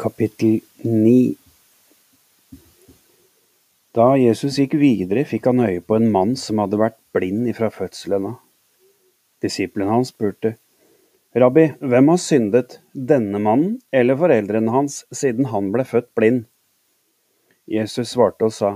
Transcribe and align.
kapittel 0.00 0.60
9 0.82 1.34
Da 3.92 4.06
Jesus 4.16 4.56
gikk 4.56 4.78
videre, 4.80 5.26
fikk 5.28 5.50
han 5.50 5.60
øye 5.60 5.82
på 5.84 5.98
en 5.98 6.08
mann 6.14 6.32
som 6.40 6.62
hadde 6.62 6.78
vært 6.80 6.96
blind 7.12 7.50
ifra 7.50 7.68
fødselen 7.74 8.30
av. 8.30 8.38
Disiplene 9.44 9.92
hans 9.92 10.14
spurte, 10.14 10.54
Rabbi, 11.36 11.66
hvem 11.84 12.08
har 12.14 12.22
syndet, 12.22 12.78
denne 12.94 13.42
mannen 13.44 13.76
eller 13.92 14.16
foreldrene 14.22 14.72
hans, 14.72 15.02
siden 15.12 15.50
han 15.52 15.68
ble 15.74 15.84
født 15.84 16.08
blind? 16.16 16.46
Jesus 17.68 18.14
svarte 18.16 18.48
og 18.48 18.56
sa, 18.56 18.74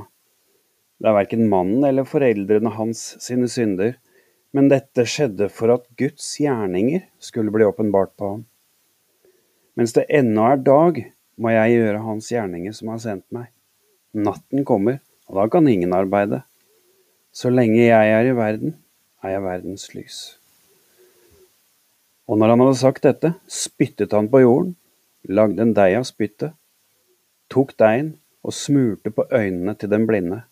Det 1.00 1.08
er 1.08 1.20
verken 1.22 1.48
mannen 1.48 1.88
eller 1.88 2.04
foreldrene 2.04 2.76
hans 2.76 3.14
sine 3.24 3.48
synder, 3.48 3.96
men 4.52 4.68
dette 4.68 5.08
skjedde 5.08 5.48
for 5.48 5.72
at 5.72 5.88
Guds 5.96 6.34
gjerninger 6.42 7.08
skulle 7.16 7.54
bli 7.54 7.64
åpenbart 7.64 8.12
på 8.20 8.34
ham. 8.34 8.44
Mens 9.74 9.94
det 9.96 10.06
ennå 10.08 10.46
er 10.52 10.62
dag, 10.62 11.00
må 11.36 11.50
jeg 11.50 11.74
gjøre 11.74 12.02
Hans 12.04 12.30
gjerninger 12.30 12.74
som 12.76 12.92
har 12.92 13.00
sendt 13.02 13.26
meg. 13.34 13.50
Natten 14.14 14.62
kommer, 14.66 15.00
og 15.26 15.40
da 15.40 15.48
kan 15.50 15.68
ingen 15.68 15.94
arbeide. 15.96 16.44
Så 17.34 17.50
lenge 17.50 17.80
jeg 17.82 18.14
er 18.14 18.30
i 18.30 18.36
verden, 18.38 18.76
er 19.24 19.34
jeg 19.34 19.42
verdens 19.42 19.88
lys. 19.96 20.18
Og 22.30 22.38
når 22.38 22.54
han 22.54 22.62
hadde 22.62 22.80
sagt 22.80 23.04
dette, 23.04 23.32
spyttet 23.50 24.14
han 24.14 24.30
på 24.30 24.44
jorden, 24.44 24.76
lagde 25.26 25.64
en 25.64 25.74
deig 25.76 25.96
av 25.98 26.06
spyttet, 26.08 26.54
tok 27.52 27.74
deigen 27.80 28.14
og 28.44 28.54
smurte 28.54 29.10
på 29.10 29.26
øynene 29.32 29.74
til 29.74 29.90
den 29.90 30.06
blinde. 30.08 30.44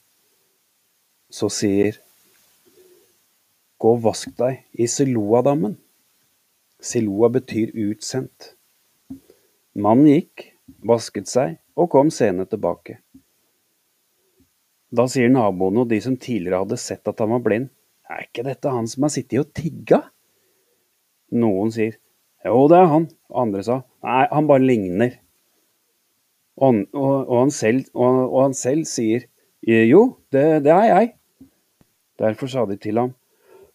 Så 1.32 1.48
sier 1.52 2.00
Gå 3.82 3.96
og 3.96 4.02
vask 4.04 4.30
deg 4.38 4.60
i 4.78 4.86
Siloadammen. 4.86 5.72
Siloa 6.78 7.32
betyr 7.34 7.72
utsendt. 7.88 8.52
Mannen 9.72 10.10
gikk, 10.10 10.50
vasket 10.84 11.30
seg 11.30 11.56
og 11.78 11.88
kom 11.92 12.10
senere 12.12 12.50
tilbake. 12.50 12.98
Da 14.92 15.06
sier 15.08 15.30
naboene 15.32 15.86
og 15.86 15.88
de 15.88 16.00
som 16.04 16.18
tidligere 16.20 16.60
hadde 16.66 16.76
sett 16.80 17.08
at 17.08 17.22
han 17.24 17.32
var 17.32 17.44
blind, 17.44 17.70
er 18.12 18.26
ikke 18.26 18.44
dette 18.44 18.72
han 18.72 18.88
som 18.90 19.06
har 19.06 19.12
sittet 19.14 19.40
og 19.40 19.52
tigga? 19.56 20.02
Noen 21.32 21.72
sier 21.72 21.96
jo, 22.44 22.66
det 22.68 22.76
er 22.76 22.90
han, 22.90 23.06
og 23.30 23.40
andre 23.46 23.62
sa 23.64 23.78
nei, 24.02 24.26
han 24.28 24.48
bare 24.50 24.66
ligner. 24.66 25.16
Og, 26.60 26.82
og, 26.92 27.12
og, 27.22 27.36
han, 27.38 27.52
selv, 27.54 27.86
og 27.96 28.36
han, 28.42 28.54
selv, 28.58 28.84
sier 28.90 29.24
jo, 29.62 30.02
det, 30.34 30.64
det, 30.66 30.74
er 30.74 30.88
jeg. 30.90 31.12
Derfor 32.20 32.50
sa 32.50 32.66
de 32.68 32.76
til 32.82 33.00
ham, 33.00 33.14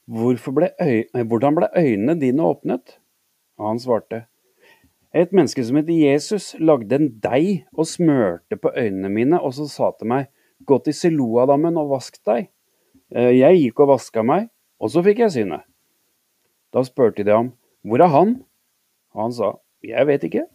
ble 0.06 0.70
øy, 0.78 1.08
hvordan 1.24 1.58
ble 1.58 1.72
øynene 1.74 2.20
dine 2.22 2.46
åpnet? 2.46 3.00
Og 3.58 3.72
han 3.72 3.82
svarte, 3.82 4.28
et 5.18 5.32
menneske 5.34 5.64
som 5.66 5.80
het 5.80 5.88
Jesus, 5.90 6.52
lagde 6.62 6.94
en 6.98 7.08
deig 7.24 7.64
og 7.74 7.88
smørte 7.90 8.58
på 8.62 8.70
øynene 8.76 9.10
mine, 9.10 9.40
og 9.42 9.56
så 9.58 9.66
sa 9.70 9.90
til 9.98 10.12
meg, 10.12 10.28
gå 10.68 10.78
til 10.84 10.94
Siloadammen 10.94 11.80
og 11.80 11.96
vask 11.96 12.20
deg. 12.28 12.52
Eh, 13.16 13.34
jeg 13.40 13.62
gikk 13.62 13.82
og 13.86 13.94
vaska 13.96 14.24
meg, 14.26 14.50
og 14.78 14.92
så 14.94 15.02
fikk 15.06 15.24
jeg 15.24 15.34
synet. 15.34 15.66
Da 16.74 16.84
spurte 16.86 17.26
de 17.26 17.34
ham, 17.34 17.52
hvor 17.82 18.04
er 18.04 18.14
han? 18.14 18.38
Og 19.16 19.26
han 19.26 19.34
sa, 19.34 19.52
jeg 19.86 20.10
vet 20.10 20.28
ikke. 20.28 20.46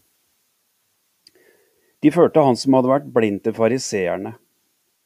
De 2.02 2.10
førte 2.14 2.42
han 2.42 2.58
som 2.58 2.74
hadde 2.76 2.90
vært 2.90 3.12
blind 3.14 3.42
til 3.42 3.54
fariseerne, 3.56 4.36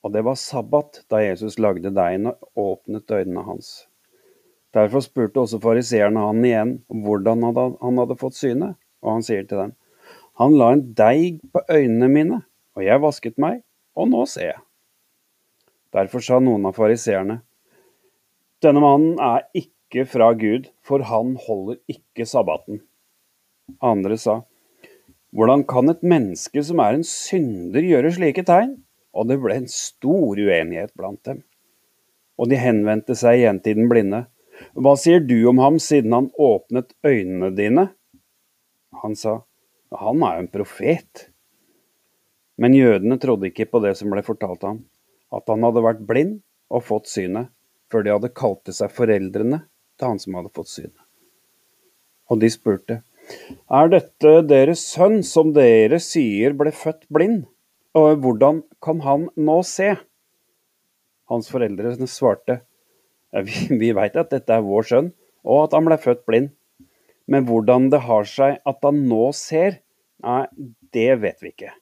og 0.05 0.13
det 0.15 0.25
var 0.27 0.39
sabbat 0.41 1.05
da 1.13 1.21
Jesus 1.23 1.59
lagde 1.61 1.93
deigen 1.95 2.33
og 2.33 2.51
åpnet 2.61 3.11
øynene 3.11 3.45
hans. 3.47 3.87
Derfor 4.77 5.01
spurte 5.05 5.41
også 5.41 5.61
fariseerne 5.63 6.25
han 6.29 6.45
igjen 6.45 6.73
hvordan 7.05 7.45
han 7.47 8.03
hadde 8.03 8.19
fått 8.21 8.37
synet 8.37 8.77
og 9.05 9.17
han 9.17 9.27
sier 9.27 9.45
til 9.47 9.63
dem, 9.65 9.75
Han 10.37 10.53
la 10.61 10.73
en 10.73 10.83
deig 10.95 11.41
på 11.53 11.63
øynene 11.73 12.09
mine, 12.13 12.39
og 12.77 12.85
jeg 12.85 13.01
vasket 13.01 13.39
meg, 13.41 13.63
og 13.97 14.11
nå 14.13 14.27
ser 14.29 14.51
jeg. 14.51 14.61
Derfor 15.97 16.21
sa 16.21 16.41
noen 16.41 16.67
av 16.69 16.77
fariseerne, 16.77 17.41
Denne 18.65 18.81
mannen 18.81 19.19
er 19.21 19.45
ikke 19.57 20.05
fra 20.09 20.31
Gud, 20.37 20.69
for 20.85 21.05
han 21.09 21.35
holder 21.47 21.77
ikke 21.93 22.25
sabbaten. 22.29 22.81
Andre 23.85 24.17
sa, 24.21 24.43
Hvordan 25.37 25.67
kan 25.69 25.91
et 25.93 26.05
menneske 26.07 26.63
som 26.65 26.81
er 26.81 26.97
en 26.97 27.05
synder, 27.05 27.85
gjøre 27.85 28.15
slike 28.17 28.45
tegn? 28.49 28.79
Og 29.17 29.29
det 29.29 29.37
ble 29.43 29.59
en 29.61 29.69
stor 29.69 30.39
uenighet 30.41 30.93
blant 30.97 31.21
dem. 31.29 31.43
Og 32.41 32.49
de 32.49 32.61
henvendte 32.61 33.17
seg 33.17 33.43
igjen 33.43 33.61
til 33.65 33.77
den 33.77 33.91
blinde. 33.93 34.25
Hva 34.73 34.95
sier 35.01 35.21
du 35.21 35.37
om 35.51 35.61
ham 35.61 35.77
siden 35.83 36.15
han 36.17 36.31
åpnet 36.41 36.95
øynene 37.05 37.53
dine? 37.57 37.91
Han 39.07 39.15
sa, 39.15 39.39
han 39.95 40.23
er 40.27 40.41
jo 40.41 40.43
en 40.43 40.51
profet. 40.51 41.29
Men 42.59 42.75
jødene 42.75 43.21
trodde 43.23 43.53
ikke 43.53 43.69
på 43.71 43.79
det 43.85 43.93
som 44.01 44.11
ble 44.11 44.25
fortalt 44.27 44.65
ham, 44.67 44.81
at 45.31 45.47
han 45.53 45.63
hadde 45.63 45.85
vært 45.85 46.03
blind 46.09 46.41
og 46.75 46.83
fått 46.89 47.07
synet, 47.13 47.53
før 47.87 48.03
de 48.03 48.15
hadde 48.17 48.33
kalt 48.35 48.65
til 48.67 48.75
seg 48.75 48.91
foreldrene 48.97 49.61
til 49.95 50.09
han 50.11 50.19
som 50.19 50.35
hadde 50.41 50.51
fått 50.57 50.73
synet. 50.73 51.05
Og 52.27 52.43
de 52.43 52.51
spurte, 52.51 52.99
er 53.71 53.93
dette 53.95 54.33
deres 54.51 54.83
sønn 54.91 55.21
som 55.27 55.55
dere 55.55 56.01
sier 56.03 56.57
ble 56.59 56.75
født 56.75 57.07
blind, 57.13 57.45
og 57.95 58.19
hvordan 58.25 58.65
kan 58.83 59.07
han 59.07 59.31
nå 59.39 59.61
se? 59.67 59.93
Hans 61.31 61.47
foreldre 61.51 61.95
svarte, 62.11 62.61
vi, 63.47 63.67
vi 63.83 63.95
veit 63.95 64.19
at 64.19 64.35
dette 64.35 64.59
er 64.59 64.67
vår 64.67 64.91
sønn, 64.91 65.15
og 65.47 65.69
at 65.69 65.79
han 65.79 65.87
ble 65.87 66.03
født 66.03 66.27
blind. 66.27 66.51
Men 67.27 67.47
hvordan 67.49 67.91
det 67.91 68.05
har 68.07 68.29
seg 68.31 68.61
at 68.63 68.87
han 68.87 69.03
nå 69.11 69.31
ser, 69.35 69.81
nei, 70.23 70.45
det 70.95 71.11
vet 71.23 71.43
vi 71.43 71.53
ikke. 71.53 71.73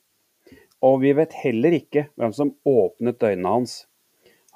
Og 0.85 1.01
vi 1.05 1.15
vet 1.17 1.35
heller 1.45 1.77
ikke 1.77 2.09
hvem 2.19 2.33
som 2.37 2.55
åpnet 2.69 3.23
øynene 3.25 3.53
hans. 3.57 3.77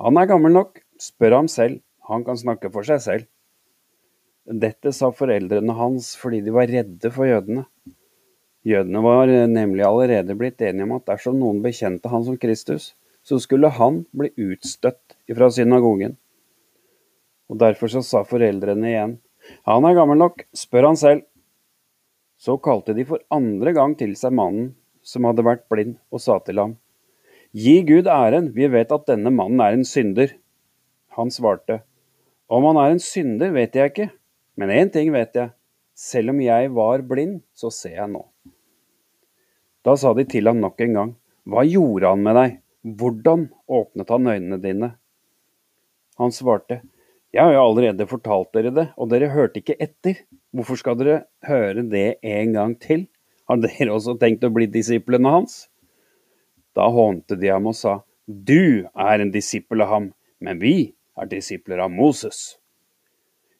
Han 0.00 0.20
er 0.20 0.28
gammel 0.30 0.54
nok, 0.54 0.80
spør 1.00 1.40
ham 1.40 1.48
selv, 1.52 1.80
han 2.08 2.24
kan 2.24 2.40
snakke 2.40 2.70
for 2.72 2.86
seg 2.88 3.02
selv. 3.04 3.28
Dette 4.48 4.94
sa 4.96 5.10
foreldrene 5.12 5.74
hans 5.76 6.14
fordi 6.16 6.40
de 6.44 6.54
var 6.54 6.70
redde 6.70 7.10
for 7.12 7.28
jødene. 7.28 7.66
Jødene 8.68 9.02
var 9.04 9.30
nemlig 9.48 9.84
allerede 9.84 10.36
blitt 10.36 10.62
enige 10.64 10.86
om 10.88 10.96
at 10.96 11.06
dersom 11.08 11.36
noen 11.40 11.60
bekjente 11.64 12.08
han 12.12 12.24
som 12.24 12.38
Kristus, 12.40 12.94
så 13.24 13.38
skulle 13.40 13.70
han 13.76 14.02
bli 14.16 14.30
utstøtt 14.40 15.16
fra 15.36 15.50
synagogen. 15.52 16.16
Og 17.48 17.60
derfor 17.60 17.92
så 17.92 18.02
sa 18.04 18.24
foreldrene 18.28 18.88
igjen, 18.88 19.14
han 19.68 19.86
er 19.86 19.96
gammel 19.96 20.20
nok, 20.20 20.44
spør 20.56 20.90
han 20.90 20.98
selv. 20.98 21.24
Så 22.38 22.58
kalte 22.62 22.94
de 22.94 23.04
for 23.06 23.22
andre 23.34 23.72
gang 23.74 23.96
til 23.98 24.14
seg 24.18 24.34
mannen 24.38 24.72
som 25.02 25.26
hadde 25.26 25.46
vært 25.46 25.66
blind, 25.72 25.96
og 26.12 26.22
sa 26.22 26.38
til 26.44 26.60
ham, 26.60 26.76
Gi 27.56 27.80
Gud 27.88 28.06
æren, 28.12 28.50
vi 28.52 28.68
vet 28.68 28.92
at 28.92 29.06
denne 29.08 29.32
mannen 29.32 29.62
er 29.64 29.74
en 29.74 29.86
synder. 29.88 30.34
Han 31.16 31.32
svarte, 31.32 31.80
Om 32.48 32.66
han 32.68 32.80
er 32.82 32.92
en 32.92 33.02
synder, 33.02 33.52
vet 33.56 33.74
jeg 33.76 33.92
ikke, 33.92 34.10
men 34.60 34.72
én 34.74 34.92
ting 34.92 35.10
vet 35.14 35.34
jeg, 35.34 35.54
selv 35.96 36.34
om 36.34 36.42
jeg 36.44 36.70
var 36.76 37.02
blind, 37.08 37.40
så 37.56 37.72
ser 37.72 37.96
jeg 37.96 38.12
nå. 38.12 38.22
Da 39.84 39.96
sa 39.96 40.12
de 40.14 40.26
til 40.28 40.46
ham 40.46 40.60
nok 40.60 40.80
en 40.84 40.94
gang, 41.00 41.16
Hva 41.48 41.64
gjorde 41.64 42.12
han 42.12 42.22
med 42.22 42.36
deg, 42.36 42.56
hvordan 42.84 43.48
åpnet 43.66 44.10
han 44.12 44.28
øynene 44.28 44.58
dine? 44.60 44.90
Han 46.20 46.34
svarte, 46.34 46.82
jeg 47.34 47.44
har 47.44 47.52
jo 47.52 47.64
allerede 47.66 48.06
fortalt 48.08 48.54
dere 48.56 48.70
det, 48.72 48.86
og 48.96 49.10
dere 49.12 49.28
hørte 49.34 49.60
ikke 49.60 49.76
etter. 49.84 50.22
Hvorfor 50.56 50.78
skal 50.80 50.96
dere 50.96 51.16
høre 51.44 51.84
det 51.84 52.20
en 52.24 52.54
gang 52.56 52.76
til? 52.80 53.04
Har 53.48 53.60
dere 53.60 53.92
også 53.92 54.16
tenkt 54.20 54.46
å 54.48 54.52
bli 54.52 54.68
disiplene 54.72 55.32
hans? 55.34 55.66
Da 56.76 56.86
hånte 56.92 57.36
de 57.36 57.50
ham 57.52 57.68
og 57.68 57.76
sa, 57.76 58.00
Du 58.24 58.88
er 58.92 59.20
en 59.20 59.32
disippel 59.32 59.84
av 59.84 59.92
ham, 59.92 60.08
men 60.40 60.60
vi 60.60 60.94
er 61.18 61.28
disipler 61.28 61.82
av 61.84 61.92
Moses. 61.92 62.58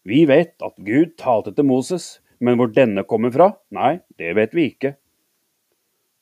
Vi 0.08 0.24
vet 0.28 0.54
at 0.64 0.76
Gud 0.80 1.16
talte 1.20 1.52
til 1.52 1.68
Moses, 1.68 2.18
men 2.40 2.56
hvor 2.56 2.70
denne 2.72 3.04
kommer 3.04 3.32
fra, 3.34 3.50
nei, 3.74 3.98
det 4.16 4.32
vet 4.38 4.54
vi 4.56 4.68
ikke. 4.70 4.94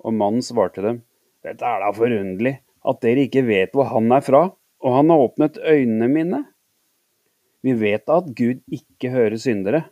Og 0.03 0.15
mannen 0.15 0.43
svarte 0.43 0.83
dem, 0.83 1.03
Dette 1.47 1.63
er 1.63 1.83
da 1.85 1.93
forunderlig, 1.95 2.57
at 2.87 3.03
dere 3.05 3.27
ikke 3.27 3.45
vet 3.47 3.75
hvor 3.77 3.87
han 3.93 4.11
er 4.15 4.25
fra, 4.25 4.43
og 4.83 4.95
han 4.97 5.13
har 5.13 5.27
åpnet 5.29 5.61
øynene 5.63 6.09
mine. 6.11 6.41
Vi 7.67 7.75
vet 7.75 8.07
at 8.15 8.29
Gud 8.39 8.61
ikke 8.71 9.11
hører 9.11 9.35
syndere, 9.43 9.87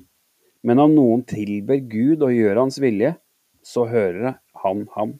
men 0.63 0.79
om 0.79 0.93
noen 0.95 1.25
tilber 1.27 1.81
Gud 1.91 2.23
og 2.23 2.31
gjør 2.31 2.61
hans 2.63 2.79
vilje, 2.79 3.17
så 3.67 3.89
hører 3.91 4.37
han 4.63 4.85
ham. 4.95 5.17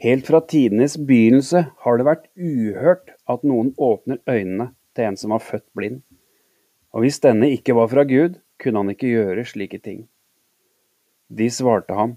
Helt 0.00 0.24
fra 0.30 0.40
tidenes 0.48 0.96
begynnelse 0.96 1.66
har 1.84 2.00
det 2.00 2.06
vært 2.08 2.30
uhørt 2.40 3.12
at 3.28 3.44
noen 3.44 3.74
åpner 3.76 4.22
øynene 4.24 4.70
til 4.96 5.10
en 5.10 5.20
som 5.20 5.34
var 5.34 5.44
født 5.44 5.66
blind. 5.76 6.00
Og 6.96 7.04
hvis 7.04 7.20
denne 7.20 7.52
ikke 7.52 7.76
var 7.76 7.90
fra 7.92 8.06
Gud, 8.08 8.40
kunne 8.56 8.80
han 8.80 8.94
ikke 8.94 9.12
gjøre 9.12 9.44
slike 9.52 9.82
ting. 9.84 10.06
De 11.28 11.50
svarte 11.52 11.92
ham, 11.94 12.16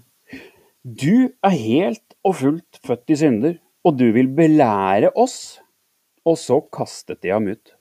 Du 0.84 1.30
er 1.44 1.52
helt 1.52 2.16
og 2.24 2.36
fullt 2.40 2.80
født 2.84 3.12
i 3.12 3.20
synder, 3.20 3.54
og 3.84 3.98
du 4.00 4.08
vil 4.16 4.32
belære 4.32 5.12
oss. 5.12 5.60
Og 6.24 6.40
så 6.40 6.62
kastet 6.72 7.20
de 7.20 7.32
ham 7.36 7.52
ut. 7.52 7.73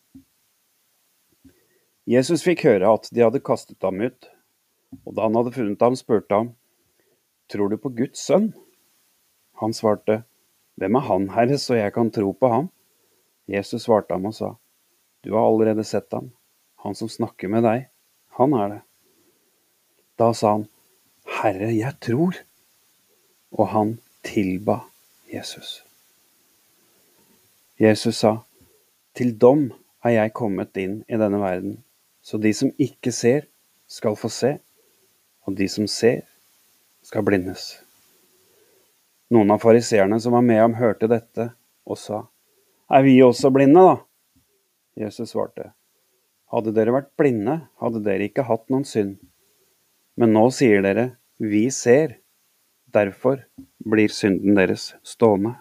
Jesus 2.09 2.43
fikk 2.43 2.65
høre 2.67 2.89
at 2.97 3.07
de 3.15 3.23
hadde 3.23 3.39
kastet 3.43 3.79
ham 3.85 4.01
ut, 4.03 4.27
og 5.07 5.15
da 5.15 5.25
han 5.25 5.37
hadde 5.39 5.53
funnet 5.55 5.83
ham, 5.83 5.95
spurte 5.95 6.35
han, 6.35 6.51
tror 7.51 7.71
du 7.71 7.77
på 7.79 7.93
Guds 7.95 8.25
sønn? 8.27 8.51
Han 9.61 9.75
svarte, 9.75 10.23
Hvem 10.75 10.97
er 10.97 11.05
han, 11.07 11.27
Herre, 11.31 11.57
så 11.61 11.77
jeg 11.77 11.93
kan 11.95 12.09
tro 12.11 12.33
på 12.33 12.49
ham? 12.49 12.69
Jesus 13.47 13.85
svarte 13.85 14.15
ham 14.15 14.25
og 14.25 14.35
sa, 14.35 14.55
Du 15.23 15.35
har 15.35 15.45
allerede 15.45 15.85
sett 15.87 16.11
ham. 16.11 16.31
Han 16.83 16.95
som 16.95 17.07
snakker 17.07 17.47
med 17.47 17.63
deg, 17.63 17.87
han 18.35 18.55
er 18.57 18.71
det. 18.73 18.81
Da 20.19 20.33
sa 20.35 20.57
han, 20.57 20.67
Herre, 21.39 21.69
jeg 21.71 21.95
tror. 22.03 22.41
Og 23.53 23.69
han 23.69 23.97
tilba 24.25 24.81
Jesus. 25.29 25.83
Jesus 27.79 28.17
sa, 28.25 28.39
Til 29.13 29.35
dom 29.37 29.69
er 30.03 30.17
jeg 30.17 30.33
kommet 30.35 30.75
inn 30.81 31.03
i 31.07 31.19
denne 31.21 31.39
verden, 31.39 31.77
så 32.23 32.39
de 32.39 32.53
som 32.55 32.71
ikke 32.79 33.11
ser, 33.11 33.47
skal 33.87 34.15
få 34.15 34.31
se, 34.31 34.55
og 35.43 35.57
de 35.59 35.67
som 35.69 35.87
ser, 35.91 36.23
skal 37.03 37.25
blindes. 37.27 37.73
Noen 39.33 39.51
av 39.51 39.59
fariseerne 39.63 40.19
som 40.23 40.35
var 40.35 40.45
med 40.45 40.61
ham, 40.61 40.77
hørte 40.79 41.09
dette 41.11 41.49
og 41.83 41.99
sa, 41.99 42.23
Er 42.87 43.03
vi 43.03 43.17
også 43.23 43.51
blinde, 43.51 43.81
da? 43.81 43.95
Jesus 45.03 45.33
svarte, 45.33 45.71
Hadde 46.53 46.71
dere 46.75 46.93
vært 46.93 47.11
blinde, 47.17 47.63
hadde 47.81 48.03
dere 48.05 48.29
ikke 48.29 48.45
hatt 48.45 48.67
noen 48.69 48.85
synd. 48.85 49.17
Men 50.15 50.35
nå 50.35 50.47
sier 50.53 50.83
dere, 50.85 51.15
Vi 51.39 51.69
ser. 51.71 52.19
Derfor 52.93 53.41
blir 53.83 54.11
synden 54.13 54.55
deres 54.55 54.93
stående. 55.01 55.55